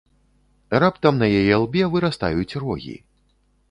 Раптам 0.85 1.21
на 1.25 1.31
яе 1.41 1.55
лбе 1.67 1.83
вырастаюць 1.93 2.57
рогі. 2.67 3.01